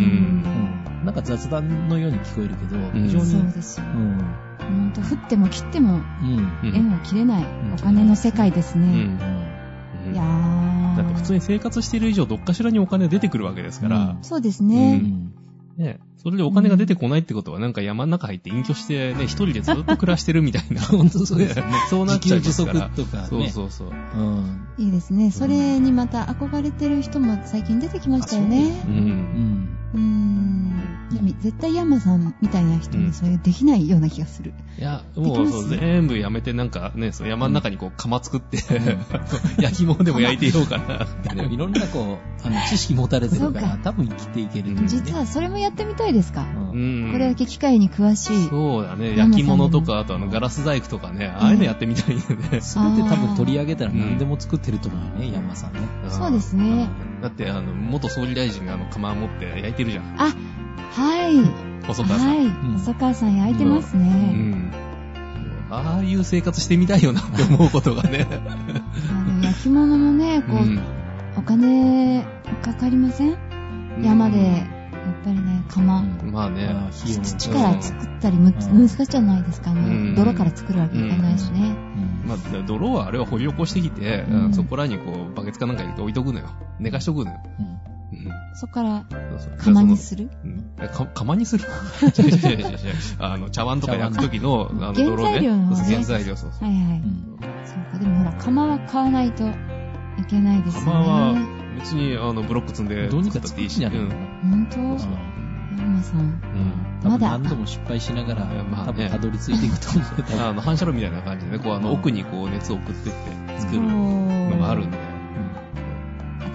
[1.01, 1.05] ん。
[1.05, 3.07] なんか雑談のように聞こえるけど、ん。
[3.07, 3.85] 非常に、そうですよ。
[3.95, 8.87] うんほんと、降っても切ってもうんうん縁を切れないお金の世界ですね。
[8.87, 8.93] うん。
[10.07, 10.97] うんいやー。
[10.97, 14.97] だって普通に生活している以上、どっかしらにお金出てくるわけですから、そうですうね。
[14.97, 15.33] ん
[15.77, 20.81] ね、それでお金が出てこないってことは、なんか山の中入って隠居してね、一人でずっと暮らしてるみたいな。
[20.81, 21.73] 本当そうですよね。
[21.89, 22.89] そうなっちゃいますから。
[22.89, 23.49] 自給自足とかそうね。
[23.49, 23.89] そうそう。
[23.89, 24.67] うん。
[24.77, 25.31] いいですね。
[25.31, 28.83] それにまた憧れてる人も最近出てきましたよね。
[28.85, 28.89] う。
[28.89, 29.77] うんん。
[29.93, 30.74] うーん。
[31.13, 34.53] でも絶対ヤンマさんみたいな人にそれできないような気がする。
[34.77, 38.57] いや、もうそう全部やめてなんかね、そう山の中にこう釜作って、
[39.61, 41.57] 焼き物でも焼いていようかなっていね。
[41.57, 44.81] ろんなこう、あの、知識持たれてるから多分生きていけるね。
[44.87, 46.41] 実はそれもやってみたいですか？
[46.73, 47.11] う、うんん。
[47.11, 48.47] これだけ機械に詳しい。
[48.49, 49.15] そうだね。
[49.15, 52.61] 焼き物とか、あとあのガラス細工とかね、ああいうのやってみたいんでね。
[52.61, 55.79] すべて多分取り上げたら何でも作ってると思うよね、ヤンマさんね。
[56.09, 56.89] そうですね。
[57.21, 60.03] だって、あの、元総理大臣があの釜持って焼いてるじゃん。
[60.17, 60.35] あ、
[60.91, 61.85] はい。
[61.85, 62.29] 細川さん。
[62.29, 62.45] はい。
[62.47, 64.05] ん細川さん焼いてますうね。
[64.07, 64.71] ん。
[65.69, 68.27] ああいう生活してみたいよなって思うことがね。
[68.29, 70.79] あの焼き物もね、こう、うん
[71.37, 72.25] お金
[72.63, 73.35] かかりません？
[74.01, 74.65] 山で、やっ
[75.25, 76.01] ぱりね、窯。
[76.31, 76.73] まあね。
[76.91, 79.71] 土から作ったり難しいじゃないですか？
[79.71, 81.59] あのうん泥から作るわけいかないしね。
[81.59, 86.47] うんまあ、泥はあれは掘り起こしてきて、うんそこらにこう、バケツかなんか入れて置いとくのよ。
[86.79, 87.37] 寝かしとくのよ。
[87.59, 87.75] うんうん
[88.57, 90.29] そこからそうそう窯にする？
[90.45, 91.63] うんえか釜にする
[92.19, 92.77] 違う違う違う違う
[93.19, 95.31] あの、茶碗とか焼くときの、あの、原泥ね。
[95.33, 96.69] 材料の方ねそう原材料、そうそう。
[96.69, 96.97] はいはい。
[96.97, 97.25] うん
[97.65, 99.51] そうか、でもほら、窯は買わないとい
[100.27, 100.85] けないですよね。
[100.85, 101.35] 釜は、
[101.77, 103.83] 別に、あの、ブロック積んでどうにか作っていいし。
[103.83, 104.09] うん。
[104.43, 104.79] 本当？
[104.79, 104.99] うん
[105.77, 106.19] 山さん。
[106.19, 106.39] うん
[107.01, 110.41] 多分まだ何度も失敗しながら、まあたどり着いていくと思う。
[110.49, 114.97] あの、反射炉みたいな感じでね、こう、あの、奥にこう、熱を送ってって作るのがあるんで、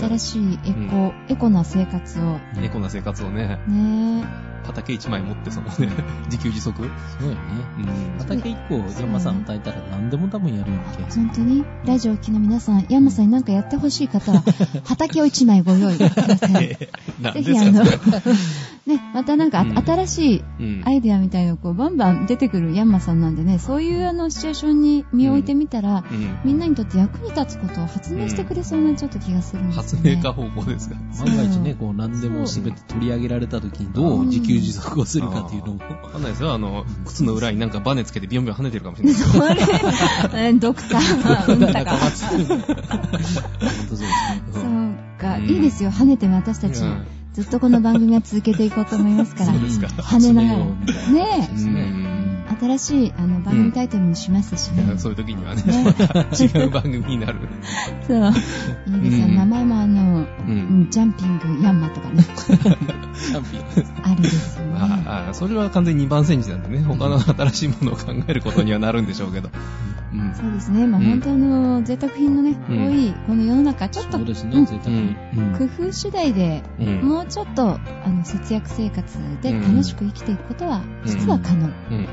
[0.01, 2.39] 新しいエコ、エコな生活を。
[2.63, 4.25] エコな生活をね、ね
[4.65, 5.89] 畑一枚持って、そのね、
[6.31, 6.77] 自給自足？
[6.77, 6.83] そ
[7.25, 7.41] うよね。
[7.79, 11.27] うん畑一個、ヤンマさん与えたら何でも多分やるような気がする。
[11.27, 11.65] 本当に？
[11.87, 14.43] ラジオを聞きの皆さん、ヤンマさんに何かやってほしい方は、
[14.85, 16.69] 畑を一枚ご用意ください。
[16.77, 17.83] ぜひあの
[18.87, 19.79] ね、またなんかうん。
[19.79, 20.83] 新しいうん。
[20.85, 26.38] アイデアみたいなのこうバンバン出てくるヤンマさんなんでね、そういうあのシチュエーションに身を置いてみたら、うん。
[26.45, 30.16] みんなにとって役に立つことを発明してくれそうなちょっと気がするんです発よね。
[30.16, 30.97] 明家方向ですが。
[30.97, 35.79] 万が一ね、こう何でも全て取り上げられた時にどう自給自足をするかっていうのも。
[36.03, 36.53] わかんないですよ。
[36.53, 39.14] あの、靴の裏になんかバネつけてビヨンビヨン跳ねてるかもしれない。
[39.14, 41.90] それ、 えドクター、うんたか。
[41.93, 42.64] 本当そうですね。
[44.53, 44.64] そう
[45.21, 49.53] か、うんいいですよ、跳ねても私たち、うんずっとこの番組は続けていこうと思いますから。
[49.53, 50.64] そうですか跳ねなが
[51.12, 51.49] ね
[52.51, 54.99] え、新しいあの番組タイトルにしますしね。
[54.99, 55.62] そういう時にはね、
[56.37, 57.38] 違う番組になる。
[58.07, 58.33] そう。
[58.97, 60.27] いいです名前もあの、
[60.90, 64.12] ジャンピングヤンマとかね、 チャンピオン。
[64.12, 64.73] ありですよね。
[64.73, 69.51] まあ、あそれは完全に2番煎じなんでね、他の新しいものを考えることにはなるんでしょうけど。
[70.12, 70.35] うん。
[70.35, 70.87] そうですね。
[70.87, 75.16] まあ、うん本当あの、贅沢品のね、うん多い、この世の中、ちょっと、そうですね、うん贅沢に。
[75.37, 77.01] うん工夫次第で、うん。
[77.09, 81.66] もうちょっと、あの、節約生活で楽しく生きていくことは、実は可能。
[81.66, 81.73] うん。
[81.94, 82.07] うん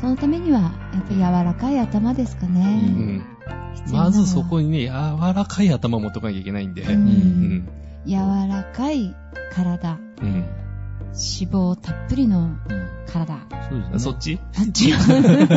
[0.00, 0.60] そのためには、
[0.94, 2.60] やっぱり柔らかい頭ですかうね。
[2.62, 3.24] ん。
[3.74, 4.90] 必要なのはまずそこにね、柔
[5.34, 6.82] らかい頭を持っとかなきゃいけないんで。
[6.82, 7.68] ううんん。
[8.06, 8.14] 柔
[8.48, 9.14] らかい
[9.52, 10.44] 体、うん。
[11.08, 12.58] 脂肪たっぷりのうん
[13.06, 13.38] 体。
[13.70, 13.98] そうですね。
[13.98, 14.38] そっち？
[14.54, 15.48] あ、違う。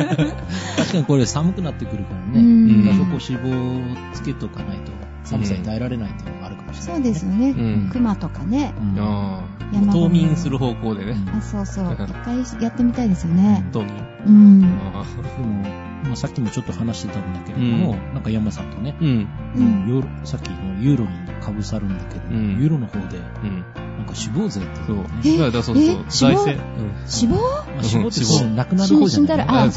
[0.77, 2.39] 確かにこれ寒くなってくるからね。
[2.39, 4.91] うん多少こう脂肪をつけとかないと
[5.23, 7.49] 寒さに耐えられないっていうのがあるかもしれない、そうですよね。
[7.51, 7.53] う
[7.87, 8.73] ん熊とかね。
[8.79, 9.61] うんああ。
[9.73, 11.15] 山冬眠する方向でね。
[11.33, 11.93] あ、そうそう。
[11.93, 13.65] 一回やってみたいですよね。
[13.71, 13.95] 冬眠？
[14.25, 14.63] うん。
[14.93, 15.69] あでも、
[16.03, 19.27] まあ、さっきもちょっと話してたんだけれども、うなんか山さんとね、うん。
[19.55, 19.89] うん。
[19.89, 21.11] ヨーロさっきのユーロに
[21.41, 23.63] かぶさるんだけど、うんユーロの方で、うん。
[24.01, 24.95] なんか死亡税ってそう。
[24.95, 25.09] いうのね。
[25.25, 26.05] えだからそうえそう。
[26.09, 26.63] 財政？
[26.79, 29.69] うん死亡まあ、死亡死亡亡くなる方じゃない、死んだら、あ、あ、違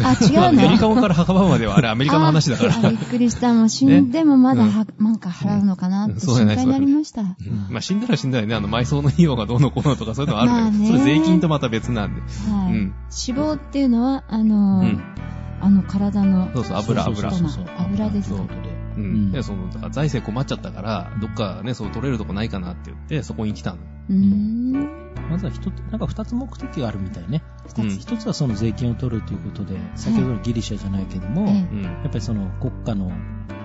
[0.50, 2.74] うメリのカ語から墓場まではあれアメリカの話だから。
[2.76, 3.52] あびっくりした。
[3.52, 7.22] もう死んでもまだなんか払うのかなって心配になりました。
[7.22, 7.28] うん
[7.70, 8.54] まあ死んだら死んだよね。
[8.54, 12.20] あの埋葬の費用がどうのこうのとかそういうのはあるまあねけど、それ税金とまた別なんで。
[12.20, 12.72] はい。
[12.72, 14.84] うん死亡っていうのは、あの。
[15.60, 17.30] あの体のそうそう、油、油。
[17.30, 18.34] そうそう油です
[18.96, 19.32] うんん。
[19.32, 23.78] で、その、だから財政困っちゃったから、どっかね、そう取れるとこないかなって言って、そこに来たの。
[24.08, 25.04] うーん。
[25.30, 27.42] まずは一つ、なんか二つ目的があるみたいね。
[27.78, 31.46] うん一つはその税金を取るということで、先ほどのギリシャじゃないけども。
[31.46, 33.10] やっぱりその国家の、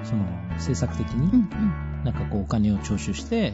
[0.03, 1.47] その政策的に。
[2.03, 3.53] なんかこうお金を徴収して、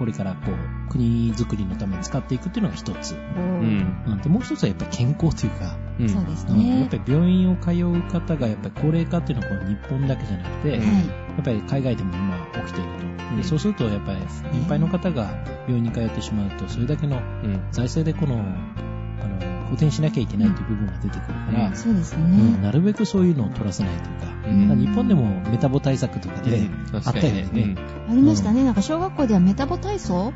[0.00, 3.14] これからこう、国づくりのために使っていくっていうのが一つ。
[3.14, 4.02] うん。
[4.06, 6.08] うん、でもう一つはやっぱり健康というか、うん。
[6.08, 6.96] そうですうんやっねぱ。
[6.96, 11.06] り病院を通う方がやっぱり高齢化っていうのはこう日本だけじゃなくて、うんはい。
[11.06, 13.04] やっぱり海外でも今起きていると。
[13.04, 14.18] うんでそうするとやっぱり
[14.52, 15.30] 年配の方が
[15.68, 17.60] 病院に通ってしまうと、それだけのうん。
[17.70, 22.62] 財政でこの、あの、補填しなきゃいけないという部分が出てくるから、うんそうですうんね。
[22.62, 27.76] なるべくそういうのを取らせないというか、うん日本でもメタボ対策とかで、うんあったよね。
[28.08, 28.64] ありましたね。
[28.64, 30.32] なんか小学校ではメタボ体操。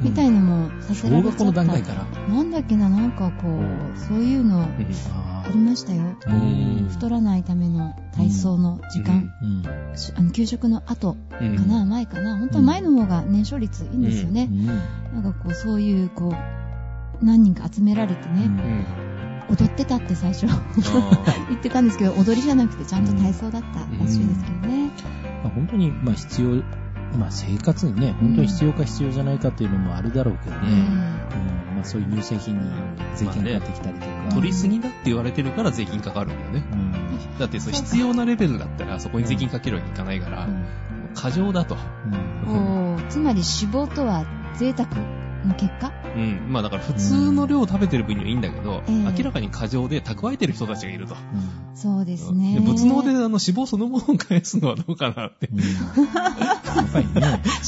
[0.00, 1.38] みたいのもさせられちゃった。
[1.38, 2.34] 小学校の段階から？
[2.34, 4.64] なんだっけな、なんかこう、そういうのうん
[5.12, 6.02] あありましたよ。
[6.26, 9.30] うん太らないための体操の時間。
[9.42, 9.46] う
[9.92, 9.96] ん。
[9.96, 12.38] しあの給食の後うんかな、前かな。
[12.38, 14.48] 本当は前の方が燃焼率いいんですよね。
[14.50, 14.66] うん。
[14.66, 14.72] な
[15.28, 16.36] んかこう、そういう、こう、
[17.22, 19.54] 何人か集められてね、うん。
[19.54, 20.60] 踊ってたって最初あ
[21.48, 24.90] 言ってたんですけど、踊りじゃなくてちゃんと体操だったらしいですけどね。
[25.42, 26.48] まあ本当に、まあ必要、
[27.18, 30.66] まあ生活にね、本当に必要か必要じゃないかっていうのもあるだろうけどうね。
[30.68, 32.70] えうんまあそういう乳製品に
[33.14, 34.12] 税金がかかってきたりとか。
[34.30, 36.64] ー取りすぎだって言われてるから税金かかるんだよね。
[36.72, 37.38] うん。
[37.38, 40.48] だってそう必要なレベルだったらそこに税金かけるわけにいかないから、
[41.14, 41.76] 過剰だと。
[42.46, 44.26] うんおーつまり脂肪とは
[44.56, 44.88] 贅沢
[45.46, 46.52] の結果うん。
[46.52, 51.16] まあだから普通の量を食べてる分にはいいんだけど、ええ明らかに過剰で蓄えてる人たちがいると。
[51.74, 52.54] そうですね。
[52.54, 55.48] で仏脳であの脂肪そのものを返すのはどうかなって。
[55.48, 55.58] うん
[56.78, 57.12] やっぱりね、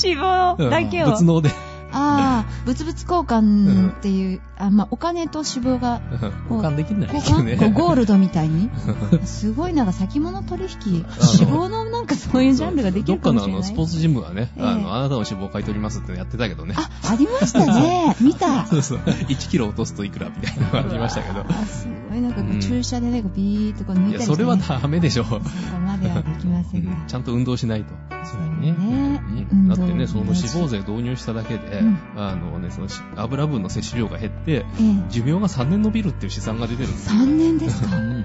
[0.02, 1.10] 脂肪だけを。
[1.10, 1.50] 仏脳で。
[1.92, 2.29] ああ、
[2.66, 6.00] 物々交換っていう、あ、まあ、お金と脂肪が
[6.50, 7.70] 交換できるんだよね。
[7.70, 8.70] ゴールドみたいに。
[9.24, 11.04] すごいなんか先物取引、脂
[11.50, 13.52] 肪のなんかそういうジャンルができどっかるかもしれない。
[13.52, 16.74] のあのスポーツジムはね、ええあの、あなたの脂肪を買い取りますってやってたけどね。
[16.76, 18.16] あ、ありましたね。
[18.20, 18.66] 見た。
[18.66, 18.98] そうそう。
[18.98, 21.44] 1キロ落とすといくらみたいなのがありましたけど。
[21.48, 24.36] あ、すごいなんか注射でね、ビーっとこう抜いいや、たりして、ね。
[24.36, 25.24] それはダメでしょ。
[25.24, 25.40] そこ
[25.84, 26.96] まではできませんが。
[27.06, 27.94] ちゃんと運動しないと。
[28.24, 28.72] そうだよね。
[28.72, 37.20] ねうんだってね、その脂肪税導入しただけで、うんあのね、そのし油分の摂取量が減って、ええ寿命が3年伸びるっていう試算が出てるんですよ。
[37.20, 37.96] 3年ですか？
[37.96, 38.24] うん。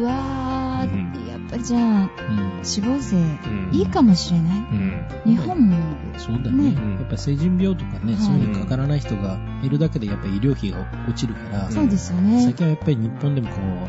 [0.00, 4.58] うわうんー、やっぱりじゃあ、うん脂肪税、うんいいかもしれない？
[4.58, 5.06] うん。
[5.24, 5.76] 日本も、
[6.18, 6.74] そうだよね。
[6.98, 12.42] やっぱり成人病とかね、はいそういうのにかからない人がいるだけで、やっぱり医療費が落ちるから、そうですよね。
[12.44, 13.88] 最近はやっぱり日本でもこう、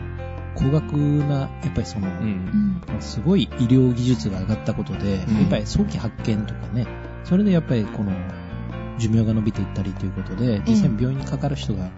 [0.56, 2.12] 高額な、やっぱりその、う。
[2.12, 2.82] うんん。
[2.99, 6.88] すごい医療技術が上がったことで、うんやっぱり早期発見とかね、
[7.23, 8.12] それでやっぱりこの、
[8.99, 11.91] 寿命が伸びていったりということで、実際に病院にかかる人が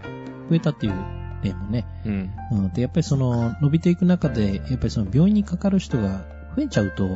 [0.49, 0.93] 増えたっていう
[1.43, 2.31] 例もね、うん。
[2.51, 7.07] うん、で、やっぱりその、伸びていく中で、やっぱりその病院にかかる人が増えちゃうと、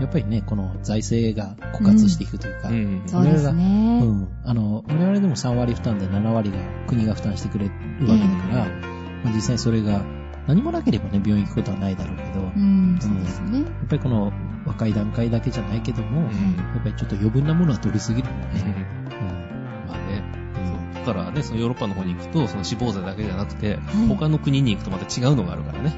[0.00, 3.08] やっぱりね、この財政が枯渇していくというか、ううんん。
[3.08, 4.00] そうですうね。
[4.00, 7.70] ん、あの、我々でも3割負担で7割が国が負担してくれる
[8.08, 8.66] わけだから、
[9.24, 10.04] まあ実際それが
[10.46, 13.60] 何もなければね、病院行くことはないだろうけど、やうん、そうですね。
[13.60, 14.32] っぱりこの
[14.66, 19.01] 若い段階だけじゃないけども、うんやっぱりちょっと余分なものは取りすぎるんだうんね。
[21.02, 23.78] からね、そのヨーロッパの方に行くと、その脂肪税だけじゃなくて、はい。
[24.08, 25.94] 他の国に行くとまた違うのがあるからね。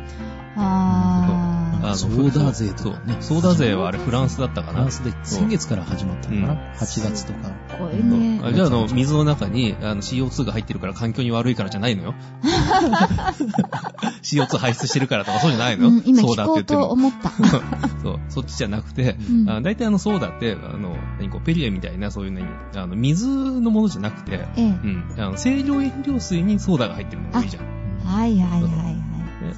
[0.57, 4.93] ああのソーダ税とかねソーダ税はあれフランスだったかなフラン。
[4.93, 7.39] スで先月から始まったのかな、うん ?8 月とか。
[7.69, 8.41] ー、これね。
[8.43, 12.15] あじゃあ、あの、水の中にあの CO2 が入ってるから環境に悪いからじゃないのよ。
[14.23, 15.91] CO2 排出してるからとかそうじゃないのよ。
[15.91, 16.83] うん、今ソー聞こうダって言っても。
[16.83, 17.31] と思った。
[18.03, 24.63] そう、そっちじゃなくて、うんあ大体あのソーダって、あの、何こう、ペリエみたいなそういうね、あの、水のものじゃなくて、ええ。
[24.63, 27.65] うん、あの、清涼飲料水にソーダが入ってるのが多いじゃん。
[28.05, 28.94] はいはいはいはい。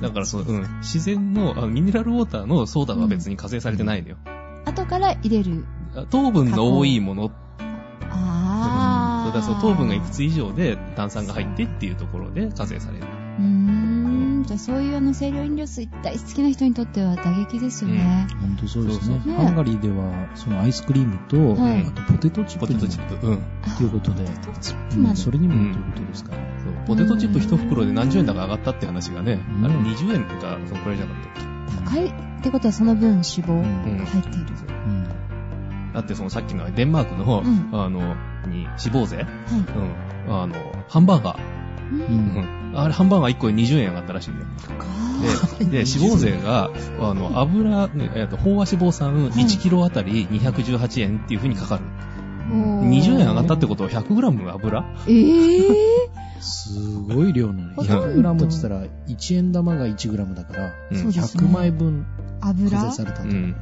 [0.01, 4.17] ねだからそう、うん、自然のあのミネラルウォーターのソーダは別に課税されてないのよ。
[4.65, 5.65] 後から入れる。
[6.11, 7.31] 糖分の多いもの、
[8.11, 9.37] ああ。
[9.37, 13.05] だそう糖分がいくつ以上で炭酸が入ってっていうところで課税される。
[13.39, 14.45] うーん。
[14.47, 18.27] じゃあそういうあの清涼飲料水大好きな人にとっては打撃ですよね。
[18.41, 19.19] 本当そうですね。
[19.37, 23.27] ハンガリーでは、そのアイスクリームと、はいあとポテトチッポプにもテトチップ。
[23.27, 23.43] うん。
[23.77, 25.17] ということで、ポテトチップうんまで。
[25.17, 26.56] それにもということですから。
[26.87, 34.47] ポテトチップ一袋で何十円だか上がったって話がね、うんあれ20円とか、そのくらいじゃなかったっ高いってことはその分脂肪うんが入っている。
[34.87, 35.07] うん
[35.97, 39.17] だってそのさっきのデンマークの、うんあの、に脂肪税？
[39.17, 39.27] はい。
[40.27, 40.35] うん。
[40.43, 40.55] あの、
[40.89, 41.39] ハンバーガー。
[41.91, 41.95] う。
[41.95, 42.79] うんんうん。
[42.79, 44.47] あれハンバーガー1個で20円上がったらしいんだよ。
[45.59, 46.71] で、で、脂肪税が、
[47.01, 51.85] あの、油、ねえっと、飽和脂肪酸1キロあたり218円っていう風にかかる。
[52.49, 54.85] 20円上がったってことは 100g 油？
[55.07, 57.75] えぇすごい量なの。
[57.75, 62.07] ほとんど 100g って言ったら、1円玉が 1g だから、うんそうですね100枚分
[62.41, 62.71] 油？
[62.79, 63.29] 課税されたと。
[63.29, 63.35] うん。
[63.35, 63.55] いや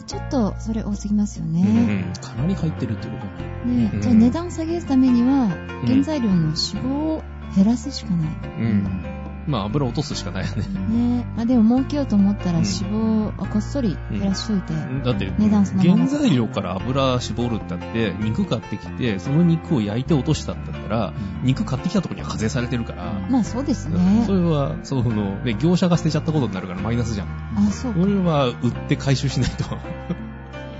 [0.00, 1.62] ー、ちょっとそれ多すぎますようね。
[1.62, 2.12] ん。
[2.20, 3.48] かなり入ってるってことね。
[3.64, 5.48] うんねじゃあ値段下げるためには、
[5.86, 7.22] 原材料の脂肪を
[7.54, 8.28] 減らすしかない。
[8.28, 8.28] う
[8.66, 9.17] ん。
[9.48, 10.62] まあ油落とすしかないよね。
[10.88, 14.74] ねまあでも儲けようと思ったらうん脂肪をこっそり減らしといて。
[15.04, 24.26] だって、値段その原材料から油絞るってあって、肉買ってきて、その肉を焼いて落としたんだったら、肉買ってきたところには課税されてるから、まあそうですそね。
[24.28, 27.28] れは、その、ね、業者が捨てちゃったことになるからマイナスじゃん。
[27.56, 28.06] あ、そうかこ。
[28.06, 29.64] れは売って回収しないと。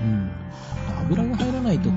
[0.03, 0.29] うん。
[1.09, 1.89] 油が入らないと、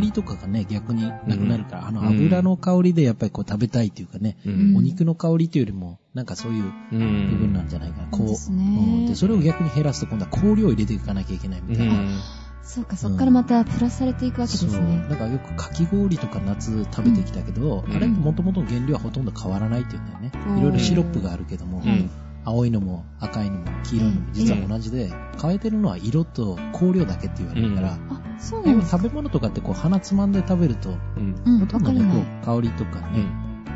[0.00, 8.08] りとかがね、逆になくなるから、あのうん油の香りでやっぱりこう食べたいっていうかね、うんお肉の香りというよりも、なんかそういうう部分なんじゃないかな。
[8.08, 8.34] こう。
[8.34, 11.94] そうんで、それを逆に減らすと今度は香料を入れていかなきゃいけないみたいな。
[11.94, 12.18] うん
[12.66, 14.82] そうか、そっからまたプラスされていくわけですそう。
[14.82, 15.04] ね。
[15.10, 20.32] だからよくかき氷とか夏食べてきたけど、うんあれって元々の原料はほとんど変わらないっていうんだよね。
[20.48, 22.10] うんいろいろシロップがあるけども、うん
[22.46, 31.34] 青いのも赤いのも黄色いのも実は同じで、変えてるのは色と香料だけって言われるから、あ、そうなんです食べ物とかってこう鼻つまんで食べると、うん。
[31.44, 32.00] うん、ほとんどね。
[32.44, 33.26] こう香りとかうんね、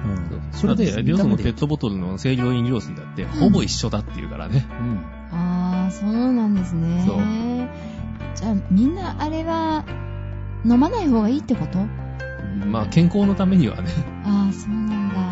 [0.04, 4.66] うんそれで、リオ炒めてスのペットボトルの清涼飲料水だって、ほぼ一緒だっていうからね。
[4.80, 4.98] うん
[5.30, 7.04] ああ、そうなんですね。
[7.06, 7.16] そう
[8.34, 9.84] じゃあ、みんなあれは、
[10.64, 11.78] 飲まない方がいいってこと？
[12.66, 13.90] まあ、健康のためにはね。
[14.24, 15.27] ああ、そうなんだ。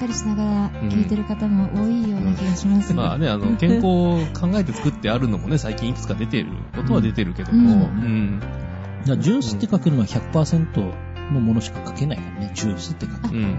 [0.00, 2.94] っかりしながら聞いてる方も多いような気がします。
[2.94, 8.40] まあね、あの、 健康を考えて作ってあるのもね、最近いくつか出てることは出てるけども、ううんん。
[8.40, 10.92] だからジュースって書けるのは100%
[11.34, 13.34] のものしか書けないからね、ジュースって書く。
[13.34, 13.58] うん。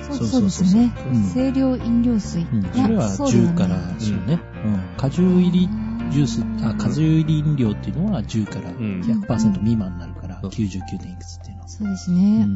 [0.00, 1.32] そうそうですよねうん。
[1.32, 2.42] 清涼飲料水。
[2.42, 4.38] うん、それは10から10ね。
[4.64, 4.80] うん。
[4.96, 5.68] 果汁入り
[6.10, 11.59] ジュース、あ、果汁入り飲料っていうのは10からん100%未満になるから、うん99点いくつっていうのは。
[11.70, 12.46] そうですね。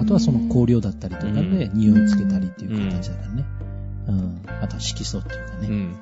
[0.00, 3.44] あとはその香料だったりとかでう匂いつけたりっていう形だからね。
[4.08, 4.42] うん。
[4.62, 5.68] あとは色素っていうかね。
[5.68, 5.74] うん。
[5.74, 5.96] うん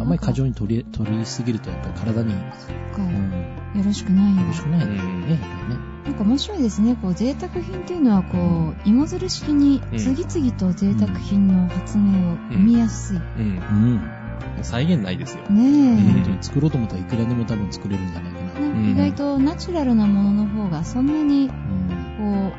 [0.00, 5.30] あんまり過剰に取り取りすぎるとやっぱり体に、そっかうん、よろしくないよよろしくないようんね。
[5.30, 6.96] やっぱりねなんか面白いですね。
[6.96, 13.16] こう、贅沢品っていうのは、こう、芋づる式にうん次々と贅沢品の発明を生みやすい。
[13.16, 13.22] うん。
[13.34, 14.64] うん。
[14.64, 15.42] 再現ないですよ。
[15.50, 16.12] ねえ。
[16.12, 18.68] 本当に作ろうと思ったらいくらでも多分作れるんじゃないかな。
[18.68, 22.50] なんか意外とナチュラルなものの方がそんなに、うん。
[22.50, 22.56] こ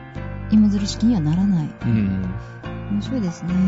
[0.51, 1.69] う、芋づる式にはならない。
[1.83, 2.25] うん。
[2.91, 3.53] 面白いですね。
[3.53, 3.59] いや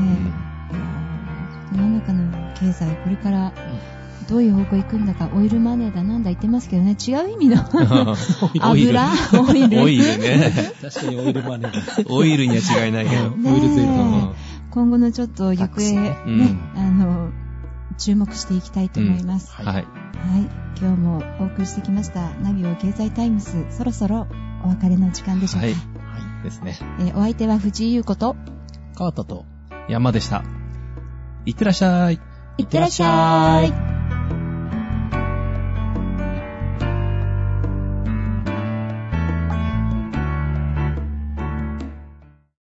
[1.74, 3.54] ー世の中の経済、これから
[4.30, 7.58] どういう方向行くんだか、オイルマネーだなんだ言ってますけどね、違う意味の
[8.62, 9.82] 油、オイル。
[9.82, 10.54] オイルね。
[10.82, 12.14] 確かにオイルマネーだ。
[12.14, 13.30] オイルには違いないけど。
[13.30, 13.68] ねオイル
[14.70, 17.30] 今後のちょっと行方、ねね、あの、
[17.98, 19.52] 注目していきたいと思います。
[19.54, 19.66] はい。
[19.66, 19.86] はい。
[20.80, 24.28] 今日もお送りしてきました、ナビオ経済タイムス、そろそろ
[24.64, 25.68] お別れの時間でしょうか。
[25.68, 25.74] はい。
[25.74, 26.78] はですね。
[27.00, 28.36] えーお相手は藤井優子と、
[28.94, 28.98] い。
[28.98, 29.46] 川田と、
[29.90, 30.44] 山でした。
[31.46, 32.20] いってらっしゃい。
[32.58, 33.91] いってらっしゃい。